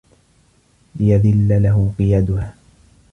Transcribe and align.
لِيَذِلَّ 0.95 1.61
لَهُ 1.63 1.93
قِيَادُهَا 1.97 2.53